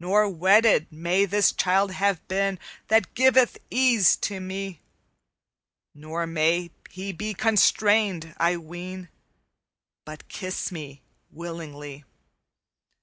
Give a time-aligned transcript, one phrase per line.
[0.00, 4.80] "'Nor wedded may this childe have been That giveth ease to me;
[5.94, 9.10] Nor may he be constrained, I ween,
[10.06, 12.04] But kiss me willingly.